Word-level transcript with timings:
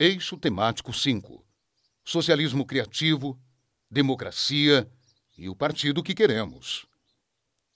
Eixo 0.00 0.36
temático 0.36 0.92
5: 0.92 1.44
Socialismo 2.04 2.64
criativo, 2.64 3.36
democracia 3.90 4.88
e 5.36 5.48
o 5.48 5.56
partido 5.56 6.04
que 6.04 6.14
queremos. 6.14 6.86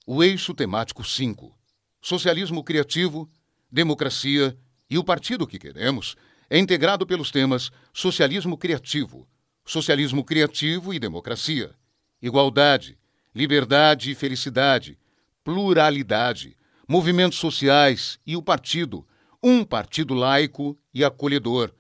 O 0.07 0.23
eixo 0.23 0.55
temático 0.55 1.03
5: 1.03 1.53
Socialismo 2.01 2.63
criativo, 2.63 3.29
democracia 3.69 4.57
e 4.89 4.97
o 4.99 5.03
partido 5.03 5.49
que 5.49 5.59
queremos 5.59 6.15
é 6.49 6.61
integrado 6.61 7.05
pelos 7.05 7.33
temas 7.33 7.73
socialismo 7.93 8.57
criativo, 8.57 9.29
socialismo 9.65 10.23
criativo 10.23 10.95
e 10.95 11.01
democracia, 11.01 11.75
igualdade, 12.23 12.97
liberdade 13.35 14.13
e 14.13 14.15
felicidade, 14.15 14.97
pluralidade, 15.43 16.57
movimentos 16.87 17.41
sociais 17.41 18.21
e 18.25 18.37
o 18.37 18.43
partido, 18.45 19.05
um 19.43 19.65
partido 19.65 20.15
laico 20.15 20.79
e 20.95 21.05
acolhedor, 21.05 21.75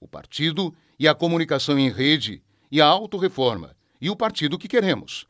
o 0.00 0.06
partido 0.06 0.74
e 0.98 1.08
a 1.08 1.14
comunicação 1.14 1.78
em 1.78 1.90
rede 1.90 2.42
e 2.70 2.80
a 2.80 2.86
autorreforma, 2.86 3.76
e 4.00 4.10
o 4.10 4.16
partido 4.16 4.58
que 4.58 4.68
queremos. 4.68 5.26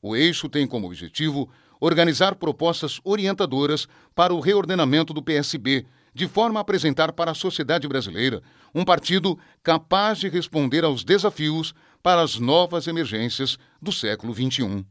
O 0.00 0.16
eixo 0.16 0.48
tem 0.48 0.66
como 0.66 0.86
objetivo 0.86 1.50
organizar 1.80 2.36
propostas 2.36 3.00
orientadoras 3.02 3.88
para 4.14 4.32
o 4.32 4.40
reordenamento 4.40 5.12
do 5.12 5.22
PSB, 5.22 5.86
de 6.14 6.28
forma 6.28 6.60
a 6.60 6.62
apresentar 6.62 7.12
para 7.12 7.30
a 7.30 7.34
sociedade 7.34 7.88
brasileira 7.88 8.42
um 8.74 8.84
partido 8.84 9.38
capaz 9.62 10.18
de 10.18 10.28
responder 10.28 10.84
aos 10.84 11.04
desafios 11.04 11.74
para 12.02 12.20
as 12.20 12.38
novas 12.38 12.86
emergências 12.86 13.58
do 13.80 13.90
século 13.90 14.32
XXI. 14.34 14.84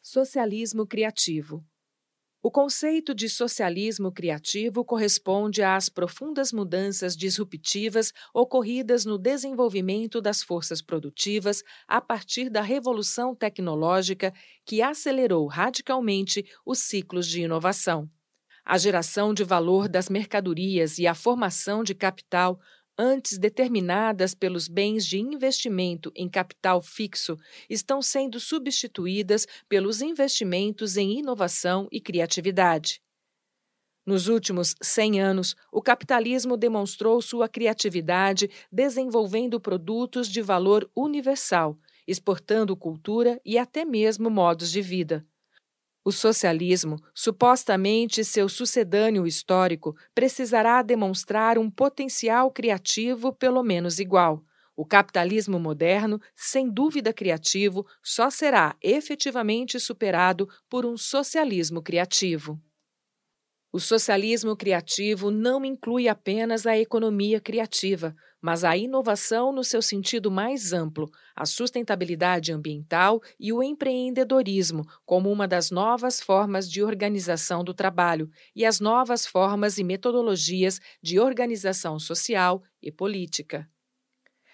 Socialismo 0.00 0.86
criativo. 0.86 1.64
O 2.42 2.50
conceito 2.50 3.14
de 3.14 3.28
socialismo 3.28 4.10
criativo 4.10 4.82
corresponde 4.82 5.62
às 5.62 5.90
profundas 5.90 6.54
mudanças 6.54 7.14
disruptivas 7.14 8.14
ocorridas 8.32 9.04
no 9.04 9.18
desenvolvimento 9.18 10.22
das 10.22 10.42
forças 10.42 10.80
produtivas 10.80 11.62
a 11.86 12.00
partir 12.00 12.48
da 12.48 12.62
revolução 12.62 13.34
tecnológica 13.34 14.32
que 14.64 14.80
acelerou 14.80 15.46
radicalmente 15.48 16.42
os 16.64 16.78
ciclos 16.78 17.26
de 17.26 17.42
inovação. 17.42 18.08
A 18.64 18.78
geração 18.78 19.34
de 19.34 19.44
valor 19.44 19.86
das 19.86 20.08
mercadorias 20.08 20.98
e 20.98 21.06
a 21.06 21.14
formação 21.14 21.84
de 21.84 21.94
capital 21.94 22.58
antes 23.02 23.38
determinadas 23.38 24.34
pelos 24.34 24.68
bens 24.68 25.06
de 25.06 25.18
investimento 25.18 26.12
em 26.14 26.28
capital 26.28 26.82
fixo, 26.82 27.38
estão 27.68 28.02
sendo 28.02 28.38
substituídas 28.38 29.46
pelos 29.66 30.02
investimentos 30.02 30.98
em 30.98 31.18
inovação 31.20 31.88
e 31.90 31.98
criatividade. 31.98 33.00
Nos 34.04 34.28
últimos 34.28 34.74
100 34.82 35.18
anos, 35.18 35.56
o 35.72 35.80
capitalismo 35.80 36.58
demonstrou 36.58 37.22
sua 37.22 37.48
criatividade 37.48 38.50
desenvolvendo 38.70 39.58
produtos 39.58 40.28
de 40.28 40.42
valor 40.42 40.90
universal, 40.94 41.78
exportando 42.06 42.76
cultura 42.76 43.40
e 43.46 43.56
até 43.56 43.82
mesmo 43.82 44.28
modos 44.28 44.70
de 44.70 44.82
vida. 44.82 45.26
O 46.04 46.10
socialismo, 46.10 46.96
supostamente 47.14 48.24
seu 48.24 48.48
sucedâneo 48.48 49.26
histórico, 49.26 49.94
precisará 50.14 50.82
demonstrar 50.82 51.58
um 51.58 51.70
potencial 51.70 52.50
criativo 52.50 53.32
pelo 53.34 53.62
menos 53.62 53.98
igual. 53.98 54.42
O 54.74 54.86
capitalismo 54.86 55.58
moderno, 55.58 56.18
sem 56.34 56.70
dúvida 56.70 57.12
criativo, 57.12 57.86
só 58.02 58.30
será 58.30 58.74
efetivamente 58.82 59.78
superado 59.78 60.48
por 60.70 60.86
um 60.86 60.96
socialismo 60.96 61.82
criativo. 61.82 62.58
O 63.72 63.78
socialismo 63.78 64.56
criativo 64.56 65.30
não 65.30 65.64
inclui 65.64 66.08
apenas 66.08 66.66
a 66.66 66.78
economia 66.78 67.40
criativa, 67.40 68.16
mas 68.40 68.64
a 68.64 68.76
inovação 68.76 69.52
no 69.52 69.62
seu 69.64 69.82
sentido 69.82 70.30
mais 70.30 70.72
amplo, 70.72 71.10
a 71.34 71.44
sustentabilidade 71.46 72.52
ambiental 72.52 73.20
e 73.38 73.52
o 73.52 73.62
empreendedorismo 73.62 74.84
como 75.04 75.30
uma 75.30 75.46
das 75.48 75.70
novas 75.70 76.20
formas 76.20 76.70
de 76.70 76.82
organização 76.82 77.62
do 77.64 77.74
trabalho 77.74 78.30
e 78.54 78.64
as 78.64 78.80
novas 78.80 79.26
formas 79.26 79.78
e 79.78 79.84
metodologias 79.84 80.80
de 81.02 81.18
organização 81.20 81.98
social 81.98 82.62
e 82.82 82.90
política. 82.92 83.68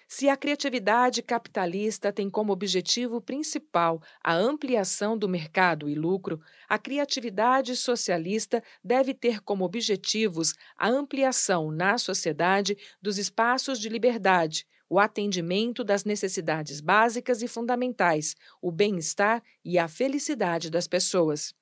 Se 0.09 0.29
a 0.29 0.37
criatividade 0.37 1.21
capitalista 1.21 2.13
tem 2.13 2.29
como 2.29 2.53
objetivo 2.53 3.19
principal 3.19 4.01
a 4.23 4.33
ampliação 4.33 5.17
do 5.17 5.27
mercado 5.27 5.89
e 5.89 5.95
lucro, 5.95 6.39
a 6.69 6.79
criatividade 6.79 7.75
socialista 7.75 8.63
deve 8.81 9.13
ter 9.13 9.41
como 9.41 9.65
objetivos 9.65 10.53
a 10.77 10.87
ampliação 10.87 11.71
na 11.71 11.97
sociedade 11.97 12.77
dos 13.01 13.17
espaços 13.17 13.81
de 13.81 13.89
liberdade, 13.89 14.65
o 14.89 14.97
atendimento 14.97 15.83
das 15.83 16.05
necessidades 16.05 16.79
básicas 16.79 17.41
e 17.41 17.47
fundamentais, 17.47 18.33
o 18.61 18.71
bem-estar 18.71 19.43
e 19.63 19.77
a 19.77 19.89
felicidade 19.89 20.69
das 20.69 20.87
pessoas. 20.87 21.53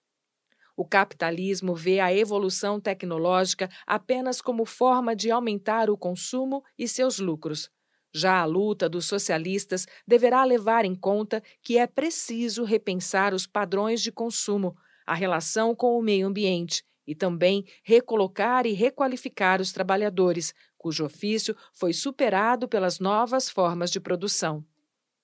O 0.77 0.85
capitalismo 0.85 1.73
vê 1.73 1.99
a 1.99 2.13
evolução 2.13 2.79
tecnológica 2.79 3.67
apenas 3.87 4.39
como 4.39 4.65
forma 4.65 5.15
de 5.15 5.31
aumentar 5.31 5.89
o 5.89 5.97
consumo 5.97 6.63
e 6.77 6.87
seus 6.87 7.17
lucros, 7.17 7.71
já 8.15 8.39
a 8.39 8.45
luta 8.45 8.87
dos 8.87 9.05
socialistas 9.05 9.85
deverá 10.07 10.43
levar 10.45 10.85
em 10.85 10.95
conta 10.95 11.43
que 11.61 11.77
é 11.77 11.85
preciso 11.85 12.63
repensar 12.63 13.33
os 13.33 13.45
padrões 13.45 14.01
de 14.01 14.11
consumo, 14.11 14.75
a 15.05 15.13
relação 15.13 15.75
com 15.75 15.99
o 15.99 16.01
meio 16.01 16.27
ambiente 16.27 16.81
e 17.05 17.13
também 17.13 17.65
recolocar 17.83 18.65
e 18.65 18.71
requalificar 18.71 19.59
os 19.59 19.73
trabalhadores, 19.73 20.53
cujo 20.77 21.03
ofício 21.05 21.55
foi 21.73 21.91
superado 21.91 22.69
pelas 22.69 22.99
novas 22.99 23.49
formas 23.49 23.91
de 23.91 23.99
produção. 23.99 24.65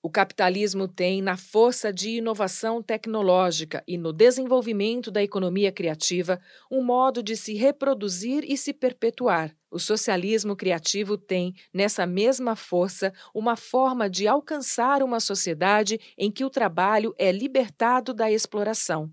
O 0.04 0.10
capitalismo 0.10 0.88
tem, 0.88 1.22
na 1.22 1.36
força 1.36 1.92
de 1.92 2.16
inovação 2.16 2.82
tecnológica 2.82 3.84
e 3.86 3.96
no 3.96 4.12
desenvolvimento 4.12 5.12
da 5.12 5.22
economia 5.22 5.70
criativa, 5.70 6.40
um 6.68 6.82
modo 6.82 7.22
de 7.22 7.36
se 7.36 7.54
reproduzir 7.54 8.42
e 8.44 8.56
se 8.56 8.72
perpetuar. 8.72 9.54
O 9.70 9.78
socialismo 9.78 10.56
criativo 10.56 11.16
tem, 11.16 11.54
nessa 11.72 12.04
mesma 12.04 12.56
força, 12.56 13.12
uma 13.32 13.54
forma 13.54 14.10
de 14.10 14.26
alcançar 14.26 15.04
uma 15.04 15.20
sociedade 15.20 16.00
em 16.18 16.32
que 16.32 16.44
o 16.44 16.50
trabalho 16.50 17.14
é 17.16 17.30
libertado 17.30 18.12
da 18.12 18.28
exploração. 18.28 19.08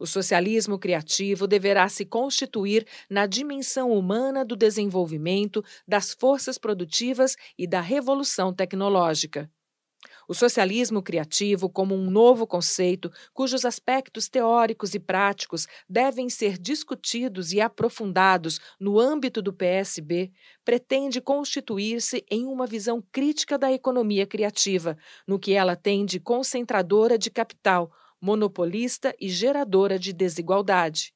O 0.00 0.06
socialismo 0.06 0.78
criativo 0.78 1.46
deverá 1.46 1.86
se 1.86 2.06
constituir 2.06 2.86
na 3.10 3.26
dimensão 3.26 3.90
humana 3.92 4.42
do 4.42 4.56
desenvolvimento, 4.56 5.62
das 5.86 6.14
forças 6.14 6.56
produtivas 6.56 7.36
e 7.58 7.66
da 7.66 7.82
revolução 7.82 8.54
tecnológica. 8.54 9.50
O 10.28 10.34
socialismo 10.34 11.02
criativo, 11.02 11.68
como 11.68 11.94
um 11.94 12.10
novo 12.10 12.46
conceito, 12.46 13.10
cujos 13.32 13.64
aspectos 13.64 14.28
teóricos 14.28 14.94
e 14.94 14.98
práticos 14.98 15.66
devem 15.88 16.28
ser 16.30 16.58
discutidos 16.58 17.52
e 17.52 17.60
aprofundados 17.60 18.58
no 18.80 18.98
âmbito 18.98 19.42
do 19.42 19.52
PSB, 19.52 20.32
pretende 20.64 21.20
constituir-se 21.20 22.24
em 22.30 22.46
uma 22.46 22.66
visão 22.66 23.02
crítica 23.12 23.58
da 23.58 23.70
economia 23.72 24.26
criativa, 24.26 24.96
no 25.26 25.38
que 25.38 25.52
ela 25.52 25.76
tem 25.76 26.04
de 26.06 26.18
concentradora 26.18 27.18
de 27.18 27.30
capital, 27.30 27.92
monopolista 28.20 29.14
e 29.20 29.28
geradora 29.28 29.98
de 29.98 30.12
desigualdade. 30.12 31.12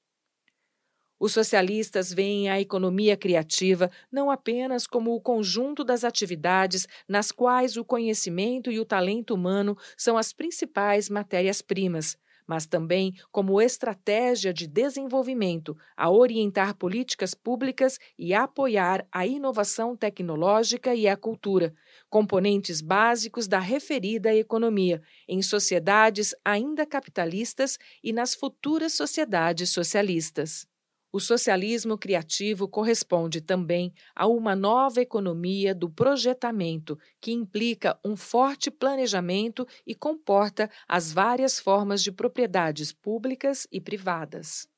Os 1.21 1.33
socialistas 1.33 2.13
veem 2.13 2.49
a 2.49 2.61
economia 2.61 3.17
criativa 3.17 3.91
não 4.11 4.31
apenas 4.31 4.87
como 4.87 5.15
o 5.15 5.21
conjunto 5.21 5.83
das 5.83 6.05
atividades 6.05 6.87
nas 7.09 7.33
quais 7.33 7.77
o 7.77 7.85
conhecimento 7.85 8.71
e 8.71 8.79
o 8.79 8.85
talento 8.85 9.35
humano 9.35 9.77
são 9.97 10.17
as 10.17 10.33
principais 10.33 11.09
matérias-primas, 11.11 12.17
mas 12.47 12.67
também 12.67 13.13
como 13.33 13.61
estratégia 13.61 14.55
de 14.55 14.69
desenvolvimento 14.69 15.77
a 15.97 16.09
orientar 16.09 16.77
políticas 16.77 17.35
públicas 17.35 17.99
e 18.17 18.33
apoiar 18.33 19.05
a 19.11 19.27
inovação 19.27 19.97
tecnológica 19.97 20.95
e 20.95 21.09
a 21.09 21.17
cultura, 21.17 21.75
componentes 22.09 22.81
básicos 22.81 23.49
da 23.49 23.59
referida 23.59 24.33
economia, 24.35 25.03
em 25.27 25.43
sociedades 25.43 26.33
ainda 26.45 26.87
capitalistas 26.87 27.77
e 28.05 28.13
nas 28.13 28.35
futuras 28.37 28.93
sociedades 28.93 29.71
socialistas. 29.71 30.68
O 31.11 31.19
socialismo 31.19 31.97
criativo 31.97 32.69
corresponde 32.69 33.41
também 33.41 33.95
a 34.15 34.27
uma 34.27 34.55
nova 34.55 35.01
economia 35.01 35.75
do 35.75 35.89
projetamento, 35.89 36.99
que 37.19 37.33
implica 37.33 37.99
um 38.05 38.15
forte 38.15 38.71
planejamento 38.71 39.67
e 39.87 39.95
comporta 39.95 40.71
as 40.87 41.11
várias 41.11 41.59
formas 41.59 42.03
de 42.03 42.13
propriedades 42.13 42.93
públicas 42.93 43.67
e 43.73 43.81
privadas. 43.81 44.69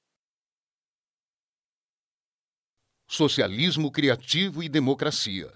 Socialismo 3.08 3.90
criativo 3.90 4.62
e 4.62 4.68
democracia. 4.68 5.52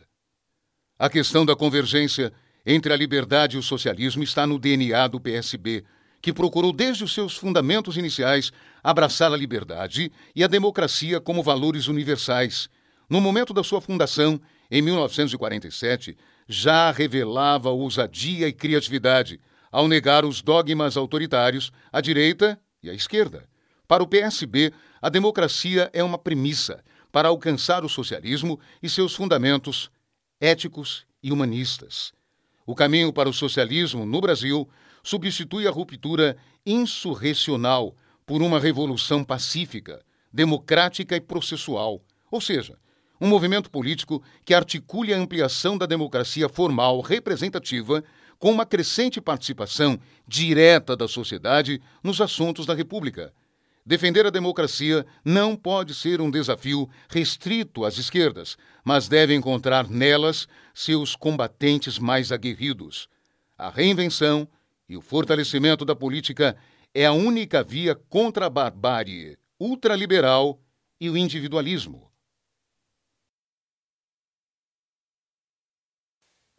A 0.99 1.09
questão 1.09 1.47
da 1.47 1.55
convergência 1.55 2.33
entre 2.67 2.93
a 2.93 2.97
liberdade 2.97 3.57
e 3.57 3.61
o 3.61 3.63
socialismo 3.63 4.25
está 4.25 4.45
no 4.45 4.59
DNA 4.59 5.07
do 5.07 5.21
PSB 5.21 5.85
que 6.25 6.33
procurou 6.33 6.73
desde 6.73 7.05
os 7.05 7.13
seus 7.13 7.37
fundamentos 7.37 7.99
iniciais 7.99 8.51
abraçar 8.83 9.31
a 9.31 9.37
liberdade 9.37 10.11
e 10.35 10.43
a 10.43 10.47
democracia 10.47 11.21
como 11.21 11.43
valores 11.43 11.87
universais, 11.87 12.71
no 13.11 13.21
momento 13.21 13.53
da 13.53 13.63
sua 13.63 13.79
fundação, 13.79 14.41
em 14.71 14.81
1947, 14.81 16.17
já 16.49 16.91
revelava 16.91 17.69
ousadia 17.69 18.49
e 18.49 18.55
criatividade 18.55 19.39
ao 19.71 19.87
negar 19.87 20.25
os 20.25 20.41
dogmas 20.41 20.97
autoritários 20.97 21.71
à 21.93 22.01
direita 22.01 22.59
e 22.83 22.89
à 22.89 22.95
esquerda. 22.95 23.47
Para 23.87 24.03
o 24.03 24.07
PSB, 24.07 24.73
a 25.03 25.11
democracia 25.11 25.91
é 25.93 26.03
uma 26.03 26.17
premissa 26.17 26.83
para 27.13 27.29
alcançar 27.29 27.85
o 27.85 27.89
socialismo 27.89 28.59
e 28.83 28.89
seus 28.89 29.15
fundamentos 29.15 29.91
éticos 30.41 31.05
e 31.23 31.31
humanistas. 31.31 32.15
O 32.65 32.75
caminho 32.75 33.13
para 33.13 33.29
o 33.29 33.33
socialismo 33.35 34.07
no 34.07 34.23
Brasil 34.23 34.67
substitui 35.05 35.69
a 35.69 35.71
ruptura 35.71 36.37
insurrecional 36.67 37.95
por 38.27 38.43
uma 38.43 38.59
revolução 38.59 39.23
pacífica, 39.23 40.03
democrática 40.33 41.15
e 41.15 41.21
processual, 41.21 42.03
ou 42.31 42.41
seja, 42.41 42.77
um 43.21 43.29
movimento 43.29 43.71
político 43.71 44.23
que 44.45 44.55
articule 44.55 45.15
a 45.15 45.19
ampliação 45.19 45.79
da 45.79 45.87
democracia 45.87 46.49
formal 46.49 47.01
representativa 47.01 48.03
com 48.39 48.51
uma 48.51 48.67
crescente 48.67 49.21
participação 49.21 49.99
direta 50.27 50.97
da 50.97 51.07
sociedade 51.07 51.81
nos 52.03 52.21
assuntos 52.21 52.67
da 52.67 52.75
República. 52.75 53.33
Defender 53.87 54.27
a 54.27 54.31
democracia 54.31 55.07
não 55.23 55.55
pode 55.55 55.95
ser 55.95 56.21
um 56.21 56.31
desafio 56.31 56.89
restrito 57.09 57.85
às 57.85 57.99
esquerdas, 57.99 58.57
mas 58.83 59.09
deve 59.09 59.35
encontrar 59.35 59.89
nelas 59.89 60.49
seus 60.75 61.15
combatentes 61.15 61.99
mais 61.99 62.33
aguerridos. 62.33 63.09
A 63.57 63.69
reinvenção 63.69 64.49
e 64.89 64.97
o 64.97 65.01
fortalecimento 65.01 65.85
da 65.85 65.95
política 65.95 66.57
é 66.93 67.07
a 67.07 67.13
única 67.13 67.63
via 67.63 67.95
contra 67.95 68.47
a 68.47 68.51
barbárie 68.51 69.37
ultraliberal 69.59 70.61
e 71.01 71.09
o 71.11 71.17
individualismo. 71.17 72.15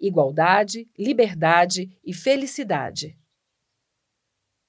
igualdade, 0.07 0.87
liberdade 0.97 1.89
e 2.03 2.13
felicidade. 2.13 3.17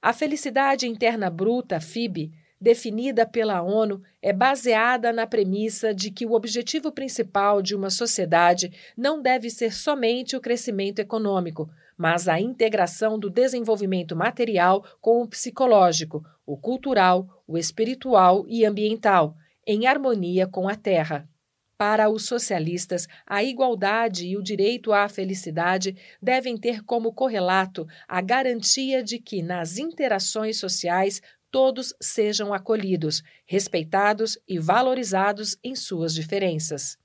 A 0.00 0.12
felicidade 0.12 0.86
interna 0.86 1.28
bruta, 1.28 1.80
FIB, 1.80 2.32
definida 2.60 3.26
pela 3.26 3.62
ONU, 3.62 4.02
é 4.22 4.32
baseada 4.32 5.12
na 5.12 5.26
premissa 5.26 5.94
de 5.94 6.10
que 6.10 6.24
o 6.24 6.32
objetivo 6.32 6.92
principal 6.92 7.60
de 7.60 7.74
uma 7.74 7.90
sociedade 7.90 8.70
não 8.96 9.20
deve 9.20 9.50
ser 9.50 9.72
somente 9.72 10.36
o 10.36 10.40
crescimento 10.40 11.00
econômico, 11.00 11.68
mas 11.96 12.28
a 12.28 12.40
integração 12.40 13.18
do 13.18 13.30
desenvolvimento 13.30 14.14
material 14.14 14.84
com 15.00 15.22
o 15.22 15.28
psicológico, 15.28 16.24
o 16.44 16.56
cultural, 16.56 17.42
o 17.46 17.56
espiritual 17.56 18.44
e 18.48 18.64
ambiental, 18.64 19.36
em 19.66 19.86
harmonia 19.86 20.46
com 20.46 20.68
a 20.68 20.76
Terra. 20.76 21.28
Para 21.78 22.08
os 22.08 22.24
socialistas, 22.24 23.06
a 23.26 23.44
igualdade 23.44 24.26
e 24.26 24.36
o 24.36 24.42
direito 24.42 24.92
à 24.92 25.08
felicidade 25.08 25.94
devem 26.22 26.56
ter 26.56 26.82
como 26.82 27.12
correlato 27.12 27.86
a 28.08 28.20
garantia 28.22 29.02
de 29.02 29.18
que, 29.18 29.42
nas 29.42 29.76
interações 29.76 30.58
sociais, 30.58 31.20
todos 31.50 31.94
sejam 32.00 32.54
acolhidos, 32.54 33.22
respeitados 33.44 34.38
e 34.48 34.58
valorizados 34.58 35.56
em 35.62 35.74
suas 35.74 36.14
diferenças. 36.14 36.98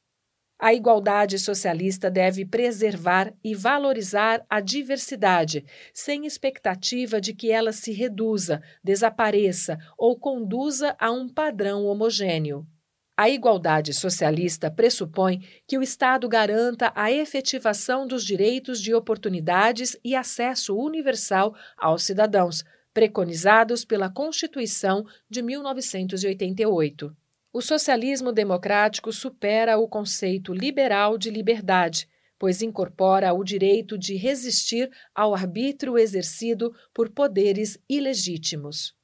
A 0.64 0.76
igualdade 0.76 1.40
socialista 1.40 2.12
deve 2.12 2.46
preservar 2.46 3.34
e 3.44 3.56
valorizar 3.56 4.46
a 4.48 4.62
diversidade, 4.62 5.66
sem 5.92 6.28
expectativa 6.28 7.20
de 7.20 7.34
que 7.34 7.50
ela 7.50 7.72
se 7.72 7.92
reduza, 7.92 8.62
desapareça 8.84 9.80
ou 9.98 10.20
conduza 10.20 10.96
a 11.00 11.10
um 11.10 11.28
padrão 11.28 11.86
homogêneo. 11.86 12.64
A 13.18 13.28
igualdade 13.28 13.92
socialista 13.92 14.70
pressupõe 14.70 15.40
que 15.68 15.80
o 15.80 15.82
Estado 15.82 16.30
garanta 16.30 16.94
a 16.96 17.12
efetivação 17.12 18.06
dos 18.06 18.24
direitos 18.24 18.80
de 18.80 18.94
oportunidades 18.94 19.98
e 20.04 20.16
acesso 20.16 20.78
universal 20.78 21.56
aos 21.76 22.04
cidadãos, 22.04 22.64
preconizados 22.94 23.84
pela 23.84 24.12
Constituição 24.12 25.04
de 25.28 25.42
1988. 25.42 27.16
O 27.54 27.62
socialismo 27.62 28.32
democrático 28.32 29.12
supera 29.12 29.78
o 29.78 29.86
conceito 29.86 30.54
liberal 30.54 31.18
de 31.18 31.30
liberdade, 31.30 32.08
pois 32.40 32.62
incorpora 32.62 33.34
o 33.34 33.44
direito 33.44 33.98
de 33.98 34.16
resistir 34.16 34.90
ao 35.14 35.36
arbítrio 35.36 35.98
exercido 35.98 36.74
por 36.94 37.10
poderes 37.10 37.78
ilegítimos. 37.90 38.96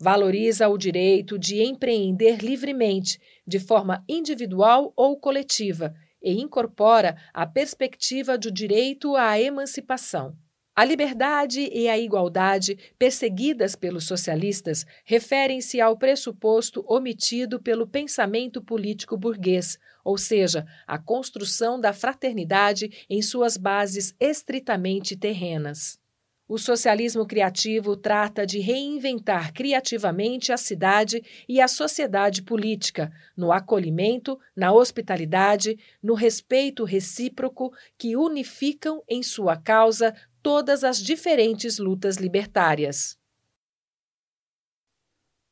Valoriza 0.00 0.68
o 0.68 0.78
direito 0.78 1.36
de 1.36 1.60
empreender 1.60 2.38
livremente, 2.38 3.18
de 3.44 3.58
forma 3.58 4.04
individual 4.08 4.92
ou 4.94 5.18
coletiva, 5.18 5.92
e 6.22 6.40
incorpora 6.40 7.16
a 7.34 7.46
perspectiva 7.46 8.38
do 8.38 8.50
direito 8.50 9.16
à 9.16 9.40
emancipação. 9.40 10.36
A 10.78 10.84
liberdade 10.84 11.70
e 11.72 11.88
a 11.88 11.96
igualdade, 11.96 12.76
perseguidas 12.98 13.74
pelos 13.74 14.04
socialistas, 14.04 14.84
referem-se 15.06 15.80
ao 15.80 15.96
pressuposto 15.96 16.84
omitido 16.86 17.58
pelo 17.58 17.86
pensamento 17.86 18.60
político 18.60 19.16
burguês, 19.16 19.78
ou 20.04 20.18
seja, 20.18 20.66
a 20.86 20.98
construção 20.98 21.80
da 21.80 21.94
fraternidade 21.94 23.06
em 23.08 23.22
suas 23.22 23.56
bases 23.56 24.14
estritamente 24.20 25.16
terrenas. 25.16 25.98
O 26.46 26.58
socialismo 26.58 27.26
criativo 27.26 27.96
trata 27.96 28.46
de 28.46 28.60
reinventar 28.60 29.52
criativamente 29.52 30.52
a 30.52 30.58
cidade 30.58 31.20
e 31.48 31.60
a 31.60 31.66
sociedade 31.66 32.42
política, 32.42 33.10
no 33.36 33.50
acolhimento, 33.50 34.38
na 34.54 34.72
hospitalidade, 34.72 35.76
no 36.00 36.14
respeito 36.14 36.84
recíproco 36.84 37.72
que 37.98 38.14
unificam 38.14 39.02
em 39.08 39.24
sua 39.24 39.56
causa 39.56 40.14
todas 40.46 40.84
as 40.84 40.98
diferentes 41.02 41.80
lutas 41.80 42.18
libertárias. 42.18 43.18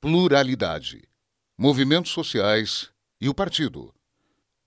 Pluralidade, 0.00 1.02
movimentos 1.58 2.12
sociais 2.12 2.92
e 3.20 3.28
o 3.28 3.34
partido. 3.34 3.92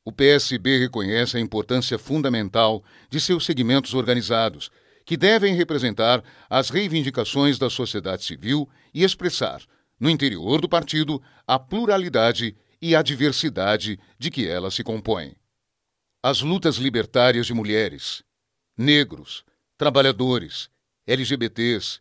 O 0.03 0.12
PSB 0.12 0.79
reconhece 0.79 1.38
a 1.38 1.39
importância 1.39 1.97
fundamental 1.97 2.83
de 3.09 3.21
seus 3.21 3.45
segmentos 3.45 3.94
organizados 3.94 4.69
que 5.06 5.15
devem 5.15 5.56
representar 5.56 6.21
as 6.50 6.69
reivindicações 6.69 7.57
da 7.57 7.69
sociedade 7.69 8.25
civil 8.25 8.69
e 8.94 9.06
expressar, 9.06 9.62
no 9.97 10.09
interior 10.09 10.59
do 10.59 10.68
partido, 10.68 11.24
a 11.47 11.57
pluralidade 11.57 12.53
e 12.81 12.97
a 12.97 13.01
diversidade 13.01 13.97
de 14.19 14.29
que 14.29 14.45
ela 14.45 14.69
se 14.71 14.83
compõe. 14.83 15.38
As 16.21 16.41
lutas 16.41 16.75
libertárias 16.75 17.46
de 17.46 17.53
mulheres, 17.53 18.24
negros, 18.77 19.46
trabalhadores, 19.77 20.69
LGBTs, 21.05 22.00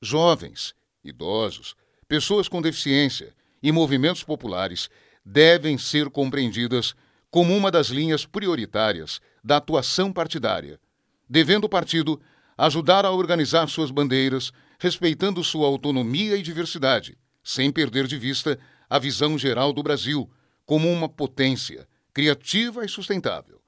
jovens, 0.00 0.74
idosos, 1.04 1.76
pessoas 2.06 2.48
com 2.48 2.62
deficiência 2.62 3.34
e 3.62 3.70
movimentos 3.70 4.22
populares 4.22 4.88
devem 5.24 5.76
ser 5.76 6.08
compreendidas 6.08 6.94
como 7.30 7.54
uma 7.54 7.70
das 7.70 7.88
linhas 7.88 8.24
prioritárias 8.24 9.20
da 9.44 9.58
atuação 9.58 10.12
partidária, 10.12 10.80
devendo 11.28 11.64
o 11.64 11.68
partido 11.68 12.20
ajudar 12.56 13.04
a 13.04 13.12
organizar 13.12 13.68
suas 13.68 13.90
bandeiras, 13.90 14.52
respeitando 14.78 15.44
sua 15.44 15.66
autonomia 15.66 16.36
e 16.36 16.42
diversidade, 16.42 17.18
sem 17.44 17.70
perder 17.70 18.06
de 18.06 18.18
vista 18.18 18.58
a 18.88 18.98
visão 18.98 19.38
geral 19.38 19.72
do 19.72 19.82
Brasil 19.82 20.28
como 20.64 20.90
uma 20.90 21.08
potência 21.08 21.86
criativa 22.12 22.84
e 22.84 22.88
sustentável. 22.88 23.60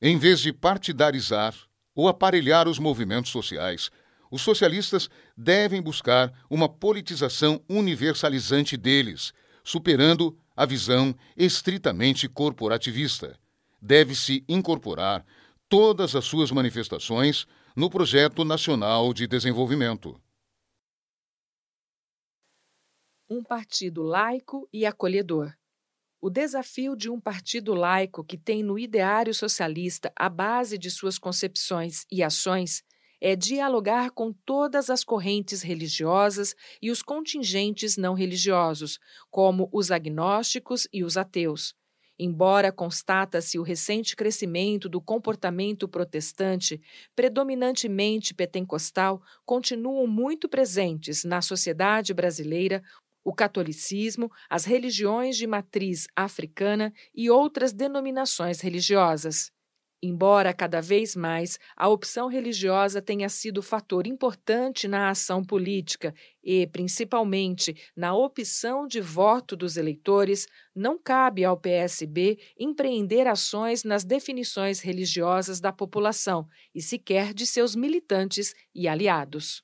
Em 0.00 0.18
vez 0.18 0.40
de 0.40 0.52
partidarizar 0.52 1.54
ou 1.94 2.08
aparelhar 2.08 2.68
os 2.68 2.78
movimentos 2.78 3.30
sociais, 3.30 3.90
os 4.30 4.42
socialistas 4.42 5.08
devem 5.36 5.80
buscar 5.80 6.32
uma 6.50 6.68
politização 6.68 7.62
universalizante 7.68 8.76
deles, 8.76 9.32
superando 9.62 10.36
a 10.56 10.66
visão 10.66 11.14
estritamente 11.36 12.28
corporativista. 12.28 13.38
Deve-se 13.80 14.44
incorporar 14.48 15.24
todas 15.68 16.16
as 16.16 16.24
suas 16.24 16.50
manifestações 16.50 17.46
no 17.76 17.90
Projeto 17.90 18.44
Nacional 18.44 19.12
de 19.12 19.26
Desenvolvimento. 19.26 20.20
Um 23.28 23.42
partido 23.42 24.02
laico 24.02 24.68
e 24.72 24.84
acolhedor. 24.84 25.54
O 26.26 26.30
desafio 26.30 26.96
de 26.96 27.10
um 27.10 27.20
partido 27.20 27.74
laico 27.74 28.24
que 28.24 28.38
tem 28.38 28.62
no 28.62 28.78
ideário 28.78 29.34
socialista 29.34 30.10
a 30.16 30.26
base 30.26 30.78
de 30.78 30.90
suas 30.90 31.18
concepções 31.18 32.06
e 32.10 32.22
ações 32.22 32.82
é 33.20 33.36
dialogar 33.36 34.10
com 34.10 34.32
todas 34.32 34.88
as 34.88 35.04
correntes 35.04 35.60
religiosas 35.60 36.54
e 36.80 36.90
os 36.90 37.02
contingentes 37.02 37.98
não 37.98 38.14
religiosos, 38.14 38.98
como 39.30 39.68
os 39.70 39.90
agnósticos 39.90 40.88
e 40.90 41.04
os 41.04 41.18
ateus. 41.18 41.74
Embora 42.18 42.72
constata-se 42.72 43.58
o 43.58 43.62
recente 43.62 44.14
crescimento 44.14 44.88
do 44.88 45.00
comportamento 45.00 45.88
protestante, 45.88 46.80
predominantemente 47.14 48.32
pentecostal, 48.32 49.20
continuam 49.44 50.06
muito 50.06 50.48
presentes 50.48 51.24
na 51.24 51.42
sociedade 51.42 52.14
brasileira 52.14 52.82
o 53.24 53.32
catolicismo, 53.32 54.30
as 54.48 54.64
religiões 54.64 55.36
de 55.36 55.46
matriz 55.46 56.06
africana 56.14 56.92
e 57.14 57.30
outras 57.30 57.72
denominações 57.72 58.60
religiosas. 58.60 59.50
Embora 60.06 60.52
cada 60.52 60.82
vez 60.82 61.16
mais 61.16 61.58
a 61.74 61.88
opção 61.88 62.28
religiosa 62.28 63.00
tenha 63.00 63.26
sido 63.30 63.62
fator 63.62 64.06
importante 64.06 64.86
na 64.86 65.08
ação 65.08 65.42
política 65.42 66.14
e, 66.42 66.66
principalmente, 66.66 67.74
na 67.96 68.14
opção 68.14 68.86
de 68.86 69.00
voto 69.00 69.56
dos 69.56 69.78
eleitores, 69.78 70.46
não 70.76 70.98
cabe 70.98 71.42
ao 71.42 71.56
PSB 71.58 72.38
empreender 72.60 73.26
ações 73.26 73.82
nas 73.82 74.04
definições 74.04 74.80
religiosas 74.80 75.58
da 75.58 75.72
população 75.72 76.46
e 76.74 76.82
sequer 76.82 77.32
de 77.32 77.46
seus 77.46 77.74
militantes 77.74 78.52
e 78.74 78.86
aliados. 78.86 79.63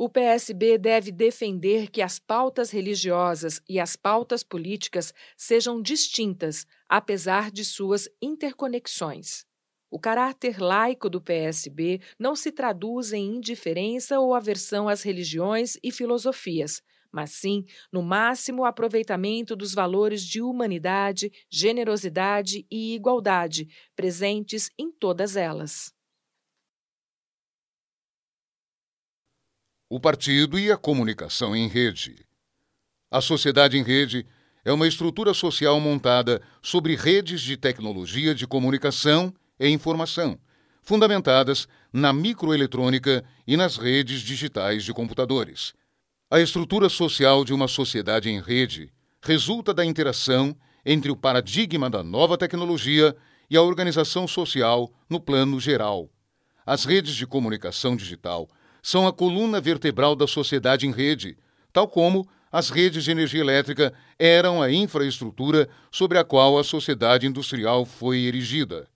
O 0.00 0.08
PSB 0.08 0.78
deve 0.78 1.10
defender 1.10 1.90
que 1.90 2.00
as 2.00 2.20
pautas 2.20 2.70
religiosas 2.70 3.60
e 3.68 3.80
as 3.80 3.96
pautas 3.96 4.44
políticas 4.44 5.12
sejam 5.36 5.82
distintas, 5.82 6.64
apesar 6.88 7.50
de 7.50 7.64
suas 7.64 8.08
interconexões. 8.22 9.44
O 9.90 9.98
caráter 9.98 10.60
laico 10.60 11.10
do 11.10 11.20
PSB 11.20 12.00
não 12.16 12.36
se 12.36 12.52
traduz 12.52 13.12
em 13.12 13.38
indiferença 13.38 14.20
ou 14.20 14.36
aversão 14.36 14.88
às 14.88 15.02
religiões 15.02 15.76
e 15.82 15.90
filosofias, 15.90 16.80
mas 17.10 17.32
sim 17.32 17.64
no 17.90 18.00
máximo 18.00 18.64
aproveitamento 18.64 19.56
dos 19.56 19.74
valores 19.74 20.22
de 20.22 20.40
humanidade, 20.40 21.32
generosidade 21.50 22.64
e 22.70 22.94
igualdade 22.94 23.66
presentes 23.96 24.70
em 24.78 24.92
todas 24.92 25.34
elas. 25.34 25.97
O 29.90 29.98
partido 29.98 30.58
e 30.58 30.70
a 30.70 30.76
comunicação 30.76 31.56
em 31.56 31.66
rede. 31.66 32.26
A 33.10 33.22
sociedade 33.22 33.78
em 33.78 33.82
rede 33.82 34.26
é 34.62 34.70
uma 34.70 34.86
estrutura 34.86 35.32
social 35.32 35.80
montada 35.80 36.42
sobre 36.60 36.94
redes 36.94 37.40
de 37.40 37.56
tecnologia 37.56 38.34
de 38.34 38.46
comunicação 38.46 39.32
e 39.58 39.66
informação, 39.68 40.38
fundamentadas 40.82 41.66
na 41.90 42.12
microeletrônica 42.12 43.24
e 43.46 43.56
nas 43.56 43.78
redes 43.78 44.20
digitais 44.20 44.84
de 44.84 44.92
computadores. 44.92 45.72
A 46.30 46.38
estrutura 46.38 46.90
social 46.90 47.42
de 47.42 47.54
uma 47.54 47.66
sociedade 47.66 48.28
em 48.28 48.42
rede 48.42 48.92
resulta 49.22 49.72
da 49.72 49.86
interação 49.86 50.54
entre 50.84 51.10
o 51.10 51.16
paradigma 51.16 51.88
da 51.88 52.02
nova 52.02 52.36
tecnologia 52.36 53.16
e 53.48 53.56
a 53.56 53.62
organização 53.62 54.28
social 54.28 54.92
no 55.08 55.18
plano 55.18 55.58
geral. 55.58 56.10
As 56.66 56.84
redes 56.84 57.14
de 57.14 57.26
comunicação 57.26 57.96
digital 57.96 58.50
são 58.82 59.06
a 59.06 59.12
coluna 59.12 59.60
vertebral 59.60 60.14
da 60.14 60.26
sociedade 60.26 60.86
em 60.86 60.92
rede, 60.92 61.36
tal 61.72 61.88
como 61.88 62.28
as 62.50 62.70
redes 62.70 63.04
de 63.04 63.10
energia 63.10 63.40
elétrica 63.40 63.92
eram 64.18 64.62
a 64.62 64.72
infraestrutura 64.72 65.68
sobre 65.90 66.18
a 66.18 66.24
qual 66.24 66.58
a 66.58 66.64
sociedade 66.64 67.26
industrial 67.26 67.84
foi 67.84 68.20
erigida. 68.20 68.88